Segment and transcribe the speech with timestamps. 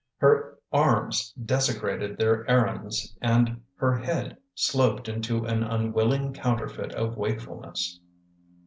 [0.17, 7.99] Her arms desecrated their errands and her head sloped into an unwilling counterfeit of wakefulness.